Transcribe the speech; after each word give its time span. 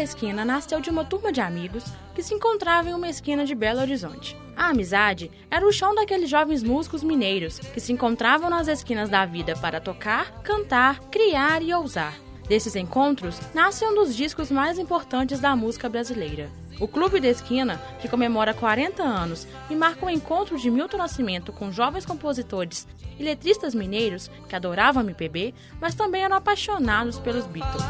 da 0.00 0.04
Esquina 0.04 0.46
nasceu 0.46 0.80
de 0.80 0.88
uma 0.88 1.04
turma 1.04 1.30
de 1.30 1.42
amigos 1.42 1.84
que 2.14 2.22
se 2.22 2.32
encontravam 2.32 2.90
em 2.90 2.94
uma 2.94 3.10
esquina 3.10 3.44
de 3.44 3.54
Belo 3.54 3.80
Horizonte. 3.80 4.34
A 4.56 4.68
amizade 4.68 5.30
era 5.50 5.66
o 5.66 5.70
chão 5.70 5.94
daqueles 5.94 6.30
jovens 6.30 6.62
músicos 6.62 7.04
mineiros 7.04 7.58
que 7.58 7.80
se 7.80 7.92
encontravam 7.92 8.48
nas 8.48 8.66
esquinas 8.66 9.10
da 9.10 9.26
vida 9.26 9.54
para 9.56 9.78
tocar, 9.78 10.40
cantar, 10.42 11.00
criar 11.10 11.62
e 11.62 11.74
ousar. 11.74 12.14
Desses 12.48 12.76
encontros 12.76 13.38
nasce 13.52 13.84
um 13.84 13.94
dos 13.94 14.16
discos 14.16 14.50
mais 14.50 14.78
importantes 14.78 15.38
da 15.38 15.54
música 15.54 15.86
brasileira. 15.86 16.50
O 16.80 16.88
Clube 16.88 17.20
da 17.20 17.28
Esquina, 17.28 17.78
que 18.00 18.08
comemora 18.08 18.54
40 18.54 19.02
anos 19.02 19.46
e 19.68 19.76
marca 19.76 20.06
o 20.06 20.08
encontro 20.08 20.56
de 20.56 20.70
Milton 20.70 20.96
Nascimento 20.96 21.52
com 21.52 21.70
jovens 21.70 22.06
compositores 22.06 22.88
e 23.18 23.22
letristas 23.22 23.74
mineiros 23.74 24.30
que 24.48 24.56
adoravam 24.56 25.02
MPB, 25.02 25.54
mas 25.78 25.94
também 25.94 26.24
eram 26.24 26.36
apaixonados 26.36 27.18
pelos 27.18 27.44
Beatles. 27.46 27.84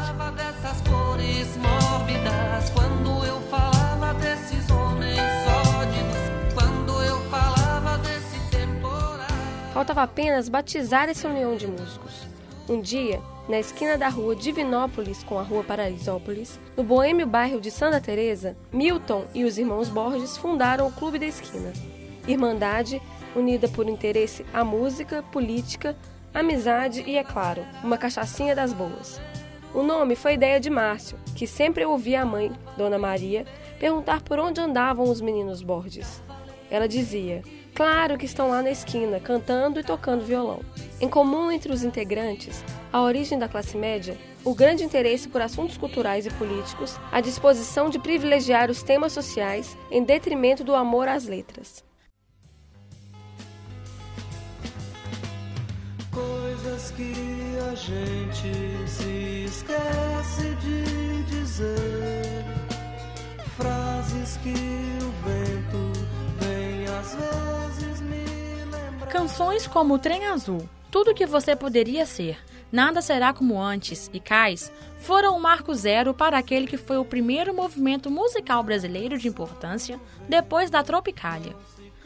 Faltava 9.73 10.03
apenas 10.03 10.49
batizar 10.49 11.07
essa 11.07 11.29
união 11.29 11.55
de 11.55 11.65
músicos. 11.65 12.27
Um 12.67 12.81
dia, 12.81 13.21
na 13.47 13.59
esquina 13.59 13.97
da 13.97 14.07
rua 14.07 14.35
Divinópolis 14.35 15.23
com 15.23 15.37
a 15.37 15.43
rua 15.43 15.63
Paraisópolis, 15.63 16.59
no 16.77 16.83
boêmio 16.83 17.25
bairro 17.25 17.59
de 17.59 17.71
Santa 17.71 17.99
Teresa, 17.99 18.55
Milton 18.71 19.25
e 19.33 19.43
os 19.43 19.57
irmãos 19.57 19.89
Borges 19.89 20.37
fundaram 20.37 20.87
o 20.87 20.91
Clube 20.91 21.19
da 21.19 21.25
Esquina. 21.25 21.73
Irmandade 22.27 23.01
unida 23.35 23.67
por 23.67 23.87
interesse 23.87 24.45
à 24.53 24.63
música, 24.63 25.23
política, 25.31 25.95
amizade 26.33 27.03
e, 27.05 27.17
é 27.17 27.23
claro, 27.23 27.65
uma 27.83 27.97
cachaçinha 27.97 28.55
das 28.55 28.73
boas. 28.73 29.19
O 29.73 29.83
nome 29.83 30.15
foi 30.15 30.33
ideia 30.33 30.59
de 30.59 30.69
Márcio, 30.69 31.17
que 31.35 31.47
sempre 31.47 31.85
ouvia 31.85 32.21
a 32.21 32.25
mãe, 32.25 32.51
Dona 32.77 32.99
Maria, 32.99 33.45
perguntar 33.79 34.21
por 34.21 34.37
onde 34.37 34.59
andavam 34.59 35.09
os 35.09 35.21
meninos 35.21 35.61
Borges. 35.61 36.21
Ela 36.69 36.87
dizia: 36.87 37.41
Claro 37.73 38.17
que 38.17 38.25
estão 38.25 38.49
lá 38.49 38.61
na 38.61 38.69
esquina, 38.69 39.19
cantando 39.19 39.79
e 39.79 39.83
tocando 39.83 40.25
violão. 40.25 40.59
Em 40.99 41.07
comum 41.07 41.51
entre 41.51 41.71
os 41.71 41.83
integrantes, 41.83 42.63
a 42.91 43.01
origem 43.01 43.39
da 43.39 43.47
classe 43.47 43.77
média, 43.77 44.17
o 44.43 44.53
grande 44.53 44.83
interesse 44.83 45.29
por 45.29 45.41
assuntos 45.41 45.77
culturais 45.77 46.25
e 46.25 46.31
políticos, 46.31 46.99
a 47.11 47.21
disposição 47.21 47.89
de 47.89 47.97
privilegiar 47.97 48.69
os 48.69 48.83
temas 48.83 49.13
sociais 49.13 49.77
em 49.89 50.03
detrimento 50.03 50.63
do 50.63 50.75
amor 50.75 51.07
às 51.07 51.25
letras. 51.25 51.83
Coisas 56.11 56.91
que 56.91 57.13
a 57.71 57.75
gente 57.75 58.89
se 58.89 59.45
esquece 59.45 60.55
de 60.55 61.23
dizer, 61.23 62.45
frases 63.55 64.37
que 64.43 64.49
o 64.49 65.11
vento 65.25 65.90
Canções 69.09 69.67
como 69.67 69.95
o 69.95 69.99
Trem 69.99 70.25
Azul, 70.27 70.67
Tudo 70.89 71.13
que 71.13 71.25
você 71.25 71.55
poderia 71.55 72.05
ser, 72.05 72.37
Nada 72.71 73.01
será 73.01 73.33
como 73.33 73.61
antes 73.61 74.09
e 74.13 74.19
Cais 74.19 74.71
foram 74.99 75.35
um 75.35 75.39
marco 75.39 75.73
zero 75.73 76.13
para 76.13 76.37
aquele 76.37 76.67
que 76.67 76.77
foi 76.77 76.97
o 76.97 77.03
primeiro 77.03 77.53
movimento 77.53 78.09
musical 78.09 78.63
brasileiro 78.63 79.17
de 79.17 79.27
importância 79.27 79.99
depois 80.29 80.69
da 80.69 80.81
Tropicália. 80.81 81.53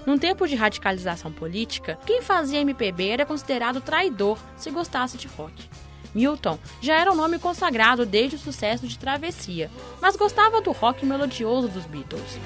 Num 0.06 0.18
tempo 0.18 0.48
de 0.48 0.56
radicalização 0.56 1.32
política, 1.32 2.00
quem 2.06 2.22
fazia 2.22 2.62
MPB 2.62 3.10
era 3.10 3.26
considerado 3.26 3.82
traidor 3.82 4.40
se 4.58 4.72
gostasse 4.72 5.18
de 5.18 5.28
rock. 5.28 5.70
Milton 6.16 6.58
já 6.82 6.96
era 6.96 7.12
um 7.12 7.16
nome 7.16 7.38
consagrado 7.38 8.06
desde 8.06 8.38
o 8.38 8.40
sucesso 8.40 8.88
de 8.88 8.98
Travessia, 8.98 9.70
mas 10.02 10.16
gostava 10.16 10.62
do 10.62 10.72
rock 10.72 11.06
melodioso 11.06 11.68
dos 11.68 11.86
Beatles. 11.86 12.40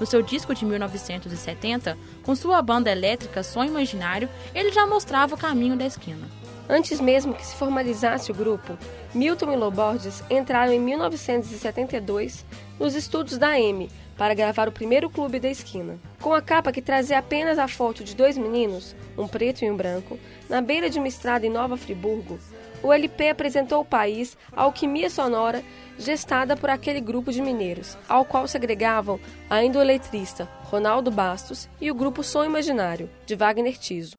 No 0.00 0.06
seu 0.06 0.22
disco 0.22 0.54
de 0.54 0.64
1970, 0.64 1.98
com 2.22 2.34
sua 2.34 2.62
banda 2.62 2.90
elétrica 2.90 3.42
Sonho 3.42 3.70
Imaginário, 3.70 4.28
ele 4.54 4.72
já 4.72 4.86
mostrava 4.86 5.34
o 5.34 5.38
caminho 5.38 5.76
da 5.76 5.86
esquina. 5.86 6.28
Antes 6.68 7.00
mesmo 7.00 7.32
que 7.32 7.46
se 7.46 7.56
formalizasse 7.56 8.30
o 8.30 8.34
grupo, 8.34 8.76
Milton 9.14 9.52
e 9.52 9.56
Loborges 9.56 10.22
entraram 10.28 10.72
em 10.72 10.78
1972 10.78 12.44
nos 12.78 12.94
estúdios 12.94 13.38
da 13.38 13.58
M 13.58 13.88
para 14.18 14.34
gravar 14.34 14.68
o 14.68 14.72
primeiro 14.72 15.08
clube 15.08 15.40
da 15.40 15.48
esquina. 15.48 15.98
Com 16.20 16.34
a 16.34 16.42
capa 16.42 16.72
que 16.72 16.82
trazia 16.82 17.18
apenas 17.18 17.58
a 17.58 17.66
foto 17.66 18.04
de 18.04 18.14
dois 18.14 18.36
meninos, 18.36 18.94
um 19.16 19.26
preto 19.26 19.64
e 19.64 19.70
um 19.70 19.76
branco, 19.76 20.18
na 20.48 20.60
beira 20.60 20.90
de 20.90 20.98
uma 20.98 21.08
estrada 21.08 21.46
em 21.46 21.50
Nova 21.50 21.76
Friburgo, 21.76 22.38
o 22.82 22.92
LP 22.92 23.30
apresentou 23.30 23.78
ao 23.78 23.84
país 23.84 24.36
a 24.52 24.62
alquimia 24.62 25.10
sonora 25.10 25.62
gestada 25.98 26.56
por 26.56 26.70
aquele 26.70 27.00
grupo 27.00 27.32
de 27.32 27.42
mineiros, 27.42 27.98
ao 28.08 28.24
qual 28.24 28.46
se 28.46 28.56
agregavam 28.56 29.18
ainda 29.50 29.78
o 29.78 29.82
eletrista 29.82 30.48
Ronaldo 30.64 31.10
Bastos 31.10 31.68
e 31.80 31.90
o 31.90 31.94
grupo 31.94 32.22
Som 32.22 32.44
Imaginário, 32.44 33.10
de 33.26 33.34
Wagner 33.34 33.76
Tiso. 33.76 34.16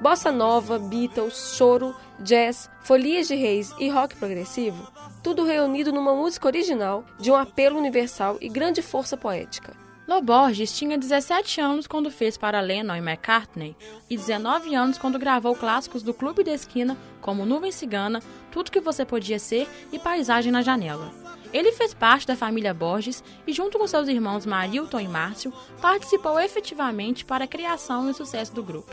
Bossa 0.00 0.32
nova, 0.32 0.80
Beatles, 0.80 1.54
choro, 1.56 1.94
jazz, 2.18 2.68
folias 2.80 3.28
de 3.28 3.36
reis 3.36 3.72
e 3.78 3.88
rock 3.88 4.16
progressivo, 4.16 4.91
tudo 5.22 5.44
reunido 5.44 5.92
numa 5.92 6.14
música 6.14 6.48
original 6.48 7.04
de 7.18 7.30
um 7.30 7.36
apelo 7.36 7.78
universal 7.78 8.36
e 8.40 8.48
grande 8.48 8.82
força 8.82 9.16
poética. 9.16 9.74
Loborges 10.06 10.76
tinha 10.76 10.98
17 10.98 11.60
anos 11.60 11.86
quando 11.86 12.10
fez 12.10 12.36
para 12.36 12.60
Lennon 12.60 12.96
e 12.96 12.98
McCartney 12.98 13.76
e 14.10 14.16
19 14.16 14.74
anos 14.74 14.98
quando 14.98 15.18
gravou 15.18 15.54
clássicos 15.54 16.02
do 16.02 16.12
Clube 16.12 16.42
da 16.42 16.52
Esquina 16.52 16.98
como 17.20 17.46
Nuvem 17.46 17.70
Cigana, 17.70 18.20
Tudo 18.50 18.72
Que 18.72 18.80
Você 18.80 19.04
Podia 19.04 19.38
Ser 19.38 19.68
e 19.92 19.98
Paisagem 19.98 20.50
na 20.50 20.60
Janela. 20.60 21.12
Ele 21.52 21.70
fez 21.70 21.94
parte 21.94 22.26
da 22.26 22.34
família 22.34 22.74
Borges 22.74 23.22
e, 23.46 23.52
junto 23.52 23.78
com 23.78 23.86
seus 23.86 24.08
irmãos 24.08 24.44
Marilton 24.44 24.98
e 24.98 25.06
Márcio, 25.06 25.52
participou 25.80 26.40
efetivamente 26.40 27.24
para 27.24 27.44
a 27.44 27.48
criação 27.48 28.10
e 28.10 28.14
sucesso 28.14 28.52
do 28.52 28.62
grupo. 28.62 28.92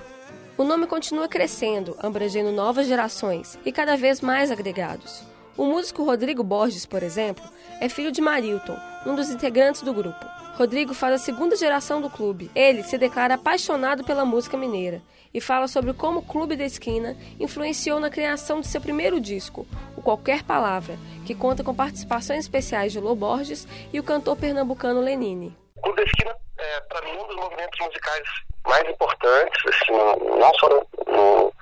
O 0.58 0.64
nome 0.64 0.86
continua 0.86 1.28
crescendo, 1.28 1.96
abrangendo 2.00 2.52
novas 2.52 2.86
gerações 2.86 3.58
e 3.66 3.72
cada 3.72 3.96
vez 3.96 4.22
mais 4.22 4.52
agregados. 4.52 5.24
O 5.60 5.66
músico 5.66 6.06
Rodrigo 6.06 6.42
Borges, 6.42 6.86
por 6.86 7.04
exemplo, 7.04 7.44
é 7.82 7.90
filho 7.90 8.14
de 8.14 8.22
Marilton, 8.22 8.78
um 9.06 9.14
dos 9.14 9.30
integrantes 9.30 9.82
do 9.82 9.94
grupo. 9.94 10.26
Rodrigo 10.56 10.94
faz 10.94 11.16
a 11.16 11.18
segunda 11.18 11.54
geração 11.58 12.00
do 12.00 12.10
clube. 12.10 12.50
Ele 12.56 12.82
se 12.82 12.98
declara 12.98 13.34
apaixonado 13.34 14.06
pela 14.06 14.24
música 14.24 14.56
mineira 14.56 15.02
e 15.34 15.42
fala 15.42 15.68
sobre 15.68 15.92
como 15.92 16.20
o 16.20 16.26
Clube 16.26 16.56
da 16.56 16.64
Esquina 16.64 17.14
influenciou 17.38 18.00
na 18.00 18.10
criação 18.10 18.62
de 18.62 18.68
seu 18.68 18.80
primeiro 18.80 19.20
disco, 19.20 19.68
o 19.98 20.02
Qualquer 20.02 20.44
Palavra, 20.44 20.98
que 21.26 21.36
conta 21.36 21.62
com 21.62 21.76
participações 21.76 22.46
especiais 22.46 22.94
de 22.94 23.00
Lô 23.02 23.14
Borges 23.14 23.68
e 23.92 24.00
o 24.00 24.04
cantor 24.04 24.38
pernambucano 24.38 25.02
Lenine. 25.02 25.54
O 25.76 25.82
Clube 25.82 25.98
da 25.98 26.04
Esquina 26.04 26.34
é, 26.58 26.80
para 26.88 27.02
mim, 27.02 27.18
um 27.18 27.28
dos 27.28 27.36
movimentos 27.36 27.78
musicais 27.82 28.24
mais 28.66 28.90
importantes, 28.90 29.62
assim, 29.68 29.92
não 29.92 30.54
só 30.54 30.70
no, 30.70 31.54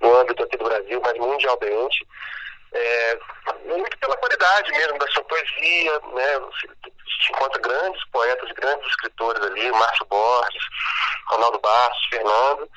no 0.00 0.20
âmbito 0.20 0.44
aqui 0.44 0.56
do 0.56 0.64
Brasil, 0.64 1.00
mas 1.04 1.18
mundialmente. 1.18 2.06
É, 2.74 3.18
muito 3.66 3.98
pela 3.98 4.16
qualidade 4.16 4.70
mesmo 4.72 4.98
da 4.98 5.06
sua 5.08 5.24
poesia, 5.24 6.00
né? 6.14 6.38
Você, 6.38 6.68
você 6.68 7.32
encontra 7.32 7.60
grandes 7.60 8.04
poetas, 8.10 8.52
grandes 8.52 8.86
escritores 8.88 9.42
ali, 9.42 9.70
Márcio 9.72 10.06
Borges, 10.06 10.62
Ronaldo 11.26 11.58
Bastos, 11.60 12.06
Fernando, 12.08 12.68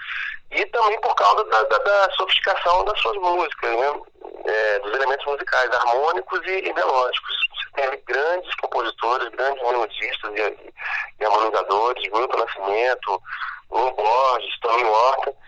e 0.52 0.66
também 0.68 1.00
por 1.02 1.16
causa 1.16 1.44
da, 1.46 1.64
da, 1.64 1.78
da 1.78 2.12
sofisticação 2.12 2.84
das 2.86 3.00
suas 3.00 3.16
músicas, 3.18 3.72
né? 3.72 4.02
É, 4.48 4.80
dos 4.80 4.94
elementos 4.94 5.26
musicais, 5.26 5.72
harmônicos 5.72 6.40
e, 6.46 6.68
e 6.68 6.74
melódicos. 6.74 7.36
Você 7.56 7.70
tem 7.76 7.86
ali 7.86 7.98
grandes 8.06 8.54
compositores, 8.56 9.30
grandes 9.30 9.64
melodistas 9.64 10.32
e, 10.36 10.74
e 11.20 11.26
harmonizadores, 11.26 12.12
Milton 12.12 12.38
Nascimento, 12.38 13.22
Lu 13.72 13.92
Borges, 13.92 14.60
Tony 14.60 14.84
Horta. 14.84 15.45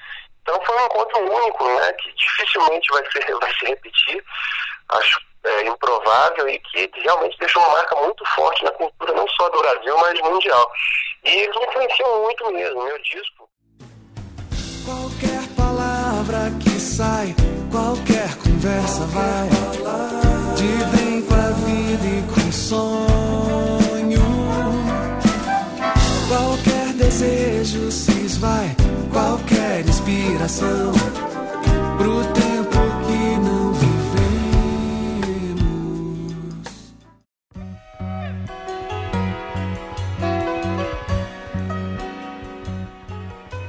Então 0.57 0.65
foi 0.65 0.81
um 0.81 0.85
encontro 0.85 1.19
único, 1.19 1.67
né, 1.67 1.93
que 1.93 2.11
dificilmente 2.13 2.89
vai, 2.91 3.03
vai 3.39 3.53
se 3.53 3.65
repetir, 3.65 4.23
acho 4.89 5.21
é, 5.43 5.67
improvável 5.67 6.49
e 6.49 6.59
que 6.59 6.89
realmente 6.95 7.37
deixou 7.37 7.61
uma 7.61 7.73
marca 7.73 7.95
muito 7.97 8.25
forte 8.33 8.63
na 8.63 8.71
cultura, 8.71 9.13
não 9.13 9.27
só 9.29 9.49
do 9.49 9.59
Brasil, 9.59 9.97
mas 9.97 10.19
mundial. 10.21 10.71
E 11.23 11.29
eles 11.29 11.55
me 11.55 11.65
influenciam 11.65 12.23
muito 12.23 12.51
mesmo, 12.51 12.83
meu 12.83 13.01
disco. 13.03 13.49
Qualquer 14.83 15.47
palavra 15.55 16.49
que 16.63 16.79
sai, 16.79 17.35
qualquer 17.71 18.35
conversa 18.43 19.05
vai, 19.07 19.49
coração 30.47 30.93
pro 31.97 32.23
tempo 32.33 32.79
que 33.05 33.37
não 33.37 33.73
vivemos. 33.73 34.07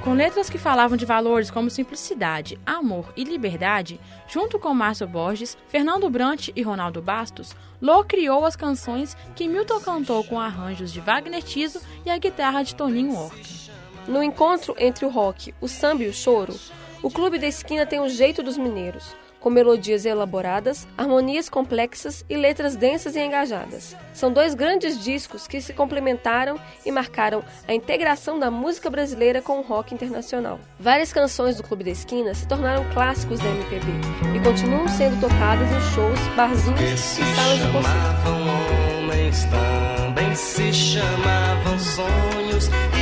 Com 0.05 0.15
letras 0.15 0.49
que 0.49 0.57
falavam 0.57 0.97
de 0.97 1.05
valores 1.05 1.51
como 1.51 1.69
simplicidade, 1.69 2.61
amor 2.65 3.13
e 3.17 3.25
liberdade, 3.25 4.01
junto 4.29 4.57
com 4.61 4.73
Márcio 4.73 5.09
Borges, 5.09 5.59
Fernando 5.67 6.09
Brant 6.09 6.51
e 6.55 6.63
Ronaldo 6.63 7.03
Bastos, 7.03 7.57
Lo 7.83 8.05
criou 8.05 8.45
as 8.45 8.55
canções 8.55 9.17
que 9.35 9.49
Milton 9.49 9.81
cantou 9.81 10.23
com 10.23 10.39
arranjos 10.39 10.93
de 10.93 11.01
Wagner 11.01 11.43
Tiso 11.43 11.81
e 12.07 12.11
a 12.11 12.19
guitarra 12.19 12.63
de 12.63 12.77
Toninho 12.77 13.17
Horta. 13.17 13.68
No 14.09 14.23
encontro 14.23 14.75
entre 14.79 15.05
o 15.05 15.11
rock, 15.11 15.55
o 15.61 15.69
samba 15.69 16.03
e 16.03 16.09
o 16.09 16.15
choro, 16.15 16.59
o 17.03 17.11
Clube 17.11 17.39
da 17.39 17.47
Esquina 17.47 17.85
tem 17.85 18.01
o 18.01 18.09
jeito 18.09 18.43
dos 18.43 18.57
mineiros, 18.57 19.15
com 19.39 19.51
melodias 19.51 20.07
elaboradas, 20.07 20.89
harmonias 20.97 21.51
complexas 21.51 22.25
e 22.27 22.35
letras 22.35 22.75
densas 22.75 23.15
e 23.15 23.21
engajadas. 23.21 23.95
São 24.15 24.33
dois 24.33 24.55
grandes 24.55 25.05
discos 25.05 25.47
que 25.47 25.61
se 25.61 25.75
complementaram 25.75 26.59
e 26.87 26.91
marcaram 26.91 27.45
a 27.69 27.75
integração 27.75 28.39
da 28.39 28.51
música 28.51 28.89
brasileira 28.89 29.43
com 29.43 29.59
o 29.59 29.63
rock 29.63 29.93
internacional. 29.93 30.59
Várias 30.81 31.13
canções 31.13 31.59
do 31.59 31.63
Clube 31.63 31.85
da 31.85 31.91
Esquina 31.91 32.33
se 32.33 32.49
tornaram 32.49 32.89
clássicos 32.95 33.41
da 33.41 33.49
MPB 33.51 33.93
e 34.35 34.41
continuam 34.43 34.89
sendo 34.89 35.21
tocadas 35.21 35.71
em 35.71 35.95
shows, 35.95 36.19
barzinhos 36.35 36.81
e 36.81 37.37
salas 37.37 37.59
de 37.59 37.73
concerto. 37.73 38.29
Homens 39.05 39.45
também 39.45 40.35
se 40.35 40.73
chamavam 40.73 41.79
sonhos 41.79 42.39
sonhos 42.59 42.98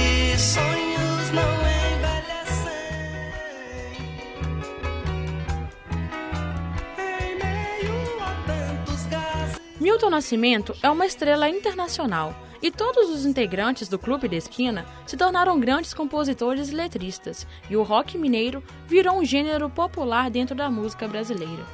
Milton 9.97 10.11
Nascimento 10.11 10.77
é 10.83 10.91
uma 10.91 11.07
estrela 11.07 11.49
internacional 11.49 12.35
e 12.63 12.71
todos 12.71 13.09
os 13.09 13.25
integrantes 13.25 13.89
do 13.89 13.99
Clube 13.99 14.29
da 14.29 14.37
Esquina 14.37 14.85
se 15.07 15.17
tornaram 15.17 15.59
grandes 15.59 15.95
compositores 15.95 16.69
e 16.69 16.75
letristas, 16.75 17.47
e 17.71 17.79
o 17.79 17.83
rock 17.83 18.19
mineiro 18.19 18.63
virou 18.87 19.19
um 19.19 19.25
gênero 19.25 19.71
popular 19.71 20.29
dentro 20.29 20.55
da 20.55 20.71
música 20.71 21.09
brasileira. 21.09 21.65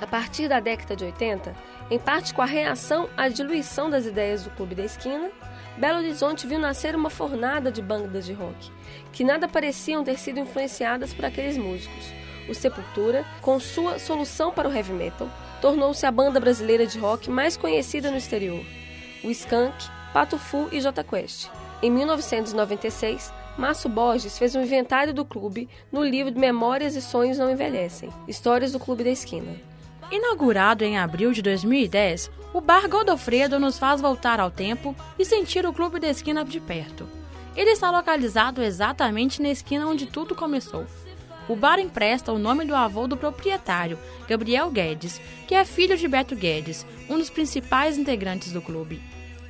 A 0.00 0.06
partir 0.06 0.46
da 0.48 0.60
década 0.60 0.94
de 0.94 1.04
80, 1.04 1.52
em 1.90 1.98
parte 1.98 2.32
com 2.32 2.42
a 2.42 2.46
reação 2.46 3.08
à 3.16 3.26
diluição 3.26 3.90
das 3.90 4.06
ideias 4.06 4.44
do 4.44 4.50
Clube 4.50 4.76
da 4.76 4.84
Esquina, 4.84 5.28
Belo 5.76 5.98
Horizonte 5.98 6.46
viu 6.46 6.60
nascer 6.60 6.94
uma 6.94 7.10
fornada 7.10 7.72
de 7.72 7.82
bandas 7.82 8.24
de 8.24 8.34
rock, 8.34 8.70
que 9.10 9.24
nada 9.24 9.48
pareciam 9.48 10.04
ter 10.04 10.16
sido 10.16 10.38
influenciadas 10.38 11.12
por 11.12 11.24
aqueles 11.24 11.58
músicos. 11.58 12.06
O 12.48 12.54
Sepultura, 12.54 13.24
com 13.40 13.58
sua 13.58 13.98
solução 13.98 14.52
para 14.52 14.68
o 14.68 14.72
heavy 14.72 14.92
metal, 14.92 15.28
tornou-se 15.64 16.04
a 16.04 16.10
banda 16.10 16.38
brasileira 16.38 16.86
de 16.86 16.98
rock 16.98 17.30
mais 17.30 17.56
conhecida 17.56 18.10
no 18.10 18.18
exterior. 18.18 18.62
O 19.24 19.30
Skank, 19.30 19.88
Pato 20.12 20.36
Fu 20.36 20.68
e 20.70 20.78
J 20.78 21.02
Quest. 21.02 21.48
Em 21.82 21.90
1996, 21.90 23.32
Márcio 23.56 23.88
Borges 23.88 24.36
fez 24.36 24.54
um 24.54 24.60
inventário 24.60 25.14
do 25.14 25.24
clube 25.24 25.66
no 25.90 26.04
livro 26.04 26.38
Memórias 26.38 26.96
e 26.96 27.00
Sonhos 27.00 27.38
Não 27.38 27.50
Envelhecem 27.50 28.10
Histórias 28.28 28.72
do 28.72 28.78
Clube 28.78 29.04
da 29.04 29.08
Esquina. 29.08 29.56
Inaugurado 30.12 30.84
em 30.84 30.98
abril 30.98 31.32
de 31.32 31.40
2010, 31.40 32.30
o 32.52 32.60
Bar 32.60 32.86
Godofredo 32.86 33.58
nos 33.58 33.78
faz 33.78 34.02
voltar 34.02 34.40
ao 34.40 34.50
tempo 34.50 34.94
e 35.18 35.24
sentir 35.24 35.64
o 35.64 35.72
Clube 35.72 35.98
da 35.98 36.08
Esquina 36.08 36.44
de 36.44 36.60
perto. 36.60 37.08
Ele 37.56 37.70
está 37.70 37.90
localizado 37.90 38.62
exatamente 38.62 39.40
na 39.40 39.48
esquina 39.48 39.86
onde 39.86 40.04
tudo 40.04 40.34
começou. 40.34 40.84
O 41.46 41.54
bar 41.54 41.78
empresta 41.78 42.32
o 42.32 42.38
nome 42.38 42.64
do 42.64 42.74
avô 42.74 43.06
do 43.06 43.18
proprietário, 43.18 43.98
Gabriel 44.26 44.70
Guedes, 44.70 45.20
que 45.46 45.54
é 45.54 45.62
filho 45.64 45.96
de 45.96 46.08
Beto 46.08 46.34
Guedes, 46.34 46.86
um 47.08 47.18
dos 47.18 47.28
principais 47.28 47.98
integrantes 47.98 48.50
do 48.50 48.62
clube. 48.62 49.02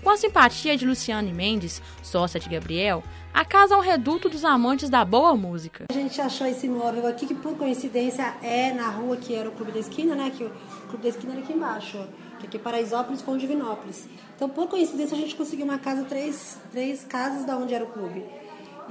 Com 0.03 0.11
a 0.11 0.17
simpatia 0.17 0.77
de 0.77 0.85
Luciane 0.85 1.33
Mendes, 1.33 1.81
sócia 2.03 2.39
de 2.41 2.49
Gabriel, 2.49 3.03
a 3.33 3.45
casa 3.45 3.75
é 3.75 3.79
um 3.79 3.81
reduto 3.81 4.29
dos 4.29 4.45
amantes 4.45 4.91
da 4.91 5.05
boa 5.05 5.35
música. 5.37 5.87
A 5.89 5.93
gente 5.93 6.21
achou 6.21 6.47
esse 6.47 6.67
imóvel 6.67 7.07
aqui 7.07 7.27
que 7.27 7.35
por 7.35 7.57
coincidência 7.57 8.35
é 8.43 8.73
na 8.73 8.91
rua 8.91 9.17
que 9.17 9.35
era 9.35 9.49
o 9.49 9.53
Clube 9.53 9.73
da 9.73 9.79
Esquina, 9.79 10.15
né? 10.15 10.31
Que 10.37 10.45
o 10.45 10.51
Clube 10.89 11.05
da 11.05 11.09
Esquina 11.09 11.33
era 11.33 11.43
aqui 11.43 11.53
embaixo, 11.53 12.07
que 12.39 12.47
aqui 12.47 12.57
é 12.57 12.61
Paraisópolis 12.61 13.23
com 13.23 13.39
Divinópolis. 13.39 14.09
Então, 14.37 14.49
por 14.49 14.69
coincidência, 14.69 15.17
a 15.17 15.21
gente 15.21 15.35
conseguiu 15.37 15.65
uma 15.65 15.79
casa, 15.79 16.05
três, 16.05 16.59
três 16.71 17.05
casas 17.05 17.47
da 17.47 17.57
onde 17.57 17.73
era 17.73 17.85
o 17.85 17.89
clube. 17.89 18.25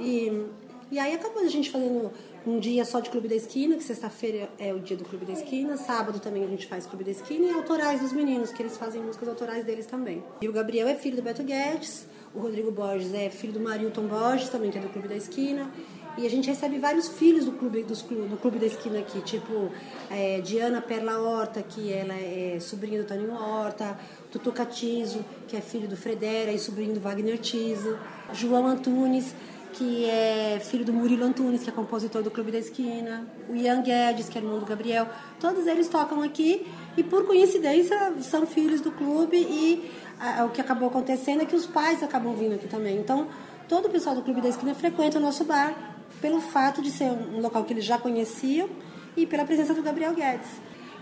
E, 0.00 0.46
e 0.90 0.98
aí 0.98 1.14
acabou 1.14 1.42
a 1.42 1.48
gente 1.48 1.70
fazendo 1.70 2.10
um 2.46 2.58
dia 2.58 2.84
só 2.84 3.00
de 3.00 3.10
Clube 3.10 3.28
da 3.28 3.34
Esquina, 3.34 3.76
que 3.76 3.84
sexta-feira 3.84 4.48
é 4.58 4.72
o 4.72 4.78
dia 4.78 4.96
do 4.96 5.04
Clube 5.04 5.24
da 5.24 5.32
Esquina, 5.32 5.76
sábado 5.76 6.20
também 6.20 6.44
a 6.44 6.46
gente 6.46 6.66
faz 6.66 6.86
Clube 6.86 7.04
da 7.04 7.10
Esquina, 7.10 7.46
e 7.46 7.50
autorais 7.52 8.00
dos 8.00 8.12
meninos, 8.12 8.52
que 8.52 8.62
eles 8.62 8.76
fazem 8.76 9.02
músicas 9.02 9.28
autorais 9.28 9.64
deles 9.64 9.86
também. 9.86 10.22
E 10.42 10.48
o 10.48 10.52
Gabriel 10.52 10.86
é 10.86 10.94
filho 10.94 11.16
do 11.16 11.22
Beto 11.22 11.42
Guedes, 11.42 12.06
o 12.34 12.40
Rodrigo 12.40 12.70
Borges 12.70 13.14
é 13.14 13.30
filho 13.30 13.52
do 13.52 13.60
Marilton 13.60 14.06
Borges, 14.06 14.48
também 14.48 14.70
que 14.70 14.78
é 14.78 14.80
do 14.80 14.88
Clube 14.88 15.08
da 15.08 15.16
Esquina. 15.16 15.70
E 16.16 16.24
a 16.24 16.30
gente 16.30 16.48
recebe 16.48 16.78
vários 16.78 17.08
filhos 17.08 17.44
do 17.44 17.52
clube, 17.52 17.82
dos, 17.82 18.02
do 18.02 18.38
clube 18.40 18.58
da 18.60 18.66
esquina 18.66 19.00
aqui, 19.00 19.20
tipo 19.22 19.68
é, 20.08 20.40
Diana 20.40 20.80
Perla 20.80 21.18
Horta, 21.18 21.60
que 21.60 21.92
ela 21.92 22.14
é 22.14 22.58
sobrinha 22.60 23.02
do 23.02 23.06
Toninho 23.06 23.32
Horta, 23.32 23.98
Tutu 24.30 24.52
Catizo, 24.52 25.24
que 25.48 25.56
é 25.56 25.60
filho 25.60 25.88
do 25.88 25.96
Fredera 25.96 26.52
e 26.52 26.58
sobrinho 26.58 26.94
do 26.94 27.00
Wagner 27.00 27.36
Tiso, 27.38 27.98
João 28.32 28.64
Antunes, 28.68 29.34
que 29.74 30.08
é 30.08 30.60
filho 30.60 30.84
do 30.84 30.92
Murilo 30.92 31.24
Antunes, 31.24 31.62
que 31.62 31.68
é 31.68 31.72
compositor 31.72 32.22
do 32.22 32.30
Clube 32.30 32.52
da 32.52 32.58
Esquina, 32.58 33.26
o 33.48 33.56
Ian 33.56 33.82
Guedes, 33.82 34.28
que 34.28 34.38
é 34.38 34.40
irmão 34.40 34.58
do 34.58 34.64
Gabriel. 34.64 35.08
Todos 35.40 35.66
eles 35.66 35.88
tocam 35.88 36.22
aqui 36.22 36.66
e, 36.96 37.02
por 37.02 37.26
coincidência, 37.26 38.14
são 38.20 38.46
filhos 38.46 38.80
do 38.80 38.92
clube 38.92 39.36
e 39.36 39.90
a, 40.20 40.44
o 40.44 40.50
que 40.50 40.60
acabou 40.60 40.88
acontecendo 40.88 41.42
é 41.42 41.44
que 41.44 41.56
os 41.56 41.66
pais 41.66 42.02
acabam 42.02 42.34
vindo 42.34 42.54
aqui 42.54 42.68
também. 42.68 42.96
Então, 42.96 43.26
todo 43.68 43.86
o 43.86 43.90
pessoal 43.90 44.14
do 44.14 44.22
Clube 44.22 44.40
da 44.40 44.48
Esquina 44.48 44.74
frequenta 44.74 45.18
o 45.18 45.20
nosso 45.20 45.44
bar 45.44 45.74
pelo 46.20 46.40
fato 46.40 46.80
de 46.80 46.90
ser 46.90 47.10
um 47.10 47.40
local 47.40 47.64
que 47.64 47.72
eles 47.72 47.84
já 47.84 47.98
conheciam 47.98 48.68
e 49.16 49.26
pela 49.26 49.44
presença 49.44 49.74
do 49.74 49.82
Gabriel 49.82 50.14
Guedes. 50.14 50.50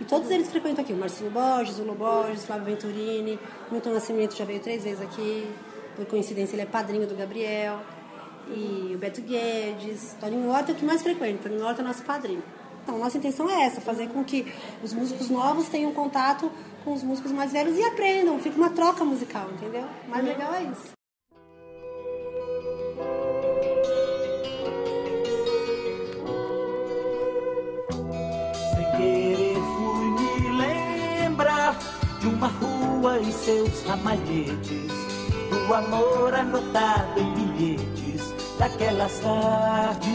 E 0.01 0.05
todos 0.05 0.31
eles 0.31 0.51
frequentam 0.51 0.83
aqui, 0.83 0.95
o 0.95 0.97
Marcinho 0.97 1.31
Borges, 1.31 1.79
o 1.79 1.85
Lu 1.85 1.95
Borges, 1.95 2.45
Flávio 2.47 2.65
Venturini, 2.65 3.39
Milton 3.71 3.91
Nascimento 3.91 4.35
já 4.35 4.45
veio 4.45 4.61
três 4.61 4.83
vezes 4.83 5.01
aqui, 5.03 5.47
por 5.95 6.07
coincidência 6.07 6.55
ele 6.55 6.63
é 6.63 6.67
padrinho 6.67 7.07
do 7.07 7.15
Gabriel 7.15 7.79
e 8.49 8.93
o 8.95 8.99
Beto 8.99 9.21
Guedes, 9.23 10.17
Toninho 10.21 10.51
Horta 10.51 10.73
é 10.73 10.75
o 10.75 10.79
que 10.79 10.85
mais 10.85 11.03
frequenta, 11.03 11.45
Toninho 11.45 11.65
Horta 11.65 11.83
é 11.83 11.85
nosso 11.85 12.03
padrinho. 12.03 12.43
Então, 12.83 12.99
nossa 12.99 13.17
intenção 13.17 13.49
é 13.49 13.63
essa, 13.65 13.81
fazer 13.81 14.09
com 14.09 14.25
que 14.25 14.53
os 14.83 14.93
músicos 14.93 15.31
novos 15.31 15.69
tenham 15.69 15.93
contato 15.93 16.51
com 16.85 16.93
os 16.93 17.03
músicos 17.03 17.31
mais 17.31 17.53
velhos 17.53 17.77
e 17.79 17.85
aprendam, 17.85 18.39
fica 18.41 18.57
uma 18.57 18.71
troca 18.71 19.05
musical, 19.05 19.49
entendeu? 19.53 19.85
O 20.07 20.11
mais 20.11 20.25
legal 20.25 20.53
é 20.55 20.63
isso. 20.65 20.91
Sem 28.75 28.97
querer 28.97 29.55
fui 29.55 30.11
me 30.11 30.59
lembrar 30.59 31.79
de 32.19 32.27
uma 32.27 32.49
rua 32.49 33.21
e 33.21 33.33
seus 33.33 33.85
ramalhetes, 33.85 34.91
do 35.51 35.73
amor 35.73 36.35
anotado 36.35 37.21
em 37.21 37.33
bilhetes 37.33 38.02
daquelas 38.63 39.19
tardes. 39.19 40.09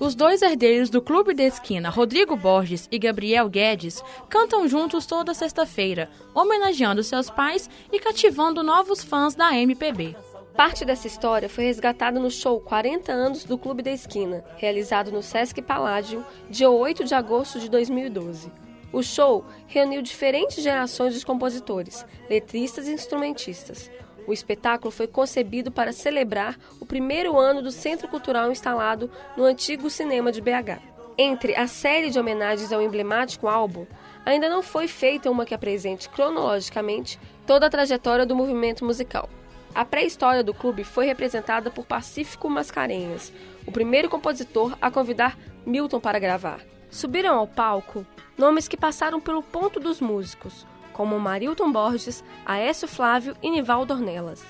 Os 0.00 0.16
dois 0.16 0.42
herdeiros 0.42 0.90
do 0.90 1.00
Clube 1.00 1.32
da 1.32 1.44
Esquina, 1.44 1.88
Rodrigo 1.88 2.34
Borges 2.36 2.88
e 2.90 2.98
Gabriel 2.98 3.48
Guedes, 3.48 4.02
cantam 4.28 4.66
juntos 4.66 5.06
toda 5.06 5.32
sexta-feira, 5.32 6.10
homenageando 6.34 7.04
seus 7.04 7.30
pais 7.30 7.70
e 7.92 8.00
cativando 8.00 8.60
novos 8.64 9.04
fãs 9.04 9.36
da 9.36 9.56
MPB. 9.56 10.16
Parte 10.56 10.84
dessa 10.84 11.06
história 11.06 11.48
foi 11.48 11.64
resgatada 11.64 12.18
no 12.18 12.30
show 12.30 12.60
40 12.60 13.12
anos 13.12 13.44
do 13.44 13.56
Clube 13.56 13.82
da 13.82 13.92
Esquina, 13.92 14.44
realizado 14.56 15.12
no 15.12 15.22
Sesc 15.22 15.62
Paládio, 15.62 16.24
dia 16.50 16.68
8 16.68 17.04
de 17.04 17.14
agosto 17.14 17.60
de 17.60 17.70
2012. 17.70 18.50
O 18.92 19.02
show 19.02 19.44
reuniu 19.66 20.02
diferentes 20.02 20.62
gerações 20.62 21.18
de 21.18 21.24
compositores, 21.24 22.04
letristas 22.28 22.86
e 22.86 22.92
instrumentistas, 22.92 23.90
o 24.26 24.32
espetáculo 24.32 24.90
foi 24.90 25.06
concebido 25.06 25.70
para 25.70 25.92
celebrar 25.92 26.58
o 26.80 26.86
primeiro 26.86 27.38
ano 27.38 27.62
do 27.62 27.70
Centro 27.70 28.08
Cultural 28.08 28.50
instalado 28.50 29.10
no 29.36 29.44
antigo 29.44 29.90
cinema 29.90 30.32
de 30.32 30.40
BH. 30.40 30.80
Entre 31.16 31.54
a 31.54 31.66
série 31.66 32.10
de 32.10 32.18
homenagens 32.18 32.72
ao 32.72 32.82
emblemático 32.82 33.46
álbum, 33.46 33.86
ainda 34.24 34.48
não 34.48 34.62
foi 34.62 34.88
feita 34.88 35.30
uma 35.30 35.44
que 35.44 35.54
apresente 35.54 36.08
cronologicamente 36.08 37.20
toda 37.46 37.66
a 37.66 37.70
trajetória 37.70 38.26
do 38.26 38.34
movimento 38.34 38.84
musical. 38.84 39.28
A 39.74 39.84
pré-história 39.84 40.42
do 40.42 40.54
clube 40.54 40.84
foi 40.84 41.04
representada 41.04 41.70
por 41.70 41.84
Pacífico 41.84 42.48
Mascarenhas, 42.48 43.32
o 43.66 43.72
primeiro 43.72 44.08
compositor 44.08 44.76
a 44.80 44.90
convidar 44.90 45.36
Milton 45.66 46.00
para 46.00 46.18
gravar. 46.18 46.60
Subiram 46.90 47.36
ao 47.36 47.46
palco 47.46 48.06
nomes 48.38 48.68
que 48.68 48.76
passaram 48.76 49.20
pelo 49.20 49.42
ponto 49.42 49.80
dos 49.80 50.00
músicos, 50.00 50.66
como 50.94 51.20
Marilton 51.20 51.70
Borges, 51.70 52.24
Aécio 52.46 52.88
Flávio 52.88 53.36
e 53.42 53.50
Nivaldo 53.50 53.92
Ornelas. 53.92 54.42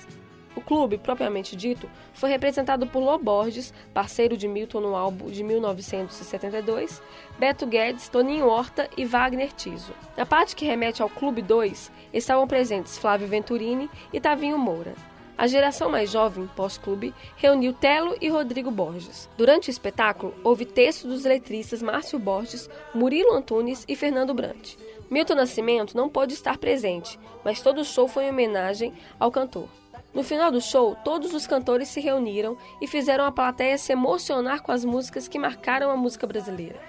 O 0.55 0.61
clube, 0.61 0.97
propriamente 0.97 1.53
dito, 1.53 1.89
foi 2.13 2.29
representado 2.29 2.87
por 2.87 3.01
Lô 3.01 3.17
Borges, 3.17 3.73
parceiro 3.93 4.37
de 4.37 4.47
Milton 4.47 4.79
no 4.79 4.95
álbum 4.95 5.29
de 5.29 5.43
1972, 5.43 7.01
Beto 7.37 7.67
Guedes, 7.67 8.07
Toninho 8.07 8.47
Horta 8.47 8.89
e 8.95 9.03
Wagner 9.03 9.51
Tiso. 9.51 9.91
Na 10.15 10.25
parte 10.25 10.55
que 10.55 10.63
remete 10.63 11.01
ao 11.01 11.09
Clube 11.09 11.41
2, 11.41 11.91
estavam 12.13 12.47
presentes 12.47 12.97
Flávio 12.97 13.27
Venturini 13.27 13.89
e 14.13 14.21
Tavinho 14.21 14.57
Moura. 14.57 14.93
A 15.37 15.47
geração 15.47 15.89
mais 15.89 16.09
jovem, 16.09 16.49
pós-clube, 16.55 17.13
reuniu 17.35 17.73
Telo 17.73 18.15
e 18.21 18.29
Rodrigo 18.29 18.71
Borges. 18.71 19.29
Durante 19.35 19.67
o 19.67 19.71
espetáculo, 19.71 20.33
houve 20.41 20.63
texto 20.63 21.09
dos 21.09 21.25
letristas 21.25 21.81
Márcio 21.81 22.17
Borges, 22.17 22.69
Murilo 22.93 23.33
Antunes 23.33 23.83
e 23.85 23.97
Fernando 23.97 24.33
Brant. 24.33 24.77
Milton 25.09 25.35
Nascimento 25.35 25.95
não 25.95 26.09
pôde 26.09 26.33
estar 26.33 26.57
presente, 26.57 27.19
mas 27.43 27.61
todo 27.61 27.81
o 27.81 27.85
show 27.85 28.07
foi 28.07 28.25
em 28.25 28.29
homenagem 28.29 28.93
ao 29.19 29.31
cantor. 29.31 29.67
No 30.13 30.23
final 30.23 30.49
do 30.49 30.61
show, 30.61 30.95
todos 31.03 31.33
os 31.33 31.45
cantores 31.45 31.89
se 31.89 31.99
reuniram 31.99 32.57
e 32.81 32.87
fizeram 32.87 33.25
a 33.25 33.31
plateia 33.31 33.77
se 33.77 33.91
emocionar 33.91 34.61
com 34.61 34.71
as 34.71 34.85
músicas 34.85 35.27
que 35.27 35.37
marcaram 35.37 35.91
a 35.91 35.97
música 35.97 36.25
brasileira. 36.25 36.79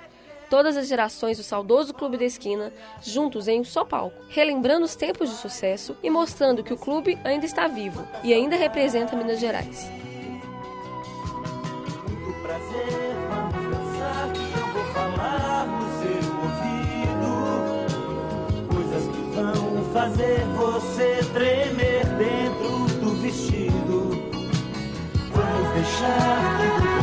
Todas 0.49 0.77
as 0.77 0.87
gerações 0.87 1.37
do 1.37 1.43
saudoso 1.43 1.93
Clube 1.93 2.17
da 2.17 2.25
Esquina, 2.25 2.73
juntos 3.03 3.49
em 3.49 3.61
um 3.61 3.65
só 3.65 3.85
palco, 3.85 4.17
relembrando 4.29 4.85
os 4.85 4.95
tempos 4.95 5.29
de 5.29 5.35
sucesso 5.35 5.97
e 6.05 6.09
mostrando 6.09 6.63
que 6.63 6.73
o 6.73 6.79
clube 6.79 7.19
ainda 7.25 7.45
está 7.45 7.67
vivo 7.67 8.07
e 8.23 8.33
ainda 8.33 8.55
representa 8.55 9.17
Minas 9.17 9.41
Gerais. 9.41 9.91
Muito 12.09 12.43
prazer, 12.43 13.46
fazer 20.07 20.45
você 20.57 21.21
tremer 21.33 22.07
dentro 22.17 22.87
do 23.01 23.11
vestido. 23.21 24.11
Vamos 25.35 25.73
deixar 25.75 26.96